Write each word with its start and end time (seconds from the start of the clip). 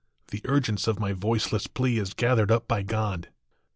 The 0.29 0.41
urgence 0.45 0.87
of 0.87 0.97
my 0.99 1.13
voiceless 1.13 1.67
plea 1.67 1.99
Is 1.99 2.15
gathered 2.15 2.49
up 2.49 2.67
by 2.67 2.81
God. 2.81 3.27